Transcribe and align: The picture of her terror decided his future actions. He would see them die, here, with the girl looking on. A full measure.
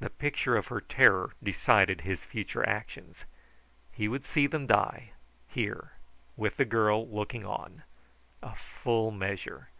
The 0.00 0.10
picture 0.10 0.54
of 0.58 0.66
her 0.66 0.82
terror 0.82 1.32
decided 1.42 2.02
his 2.02 2.20
future 2.26 2.68
actions. 2.68 3.24
He 3.90 4.06
would 4.06 4.26
see 4.26 4.46
them 4.46 4.66
die, 4.66 5.12
here, 5.48 5.92
with 6.36 6.58
the 6.58 6.66
girl 6.66 7.08
looking 7.08 7.46
on. 7.46 7.82
A 8.42 8.54
full 8.54 9.10
measure. 9.10 9.70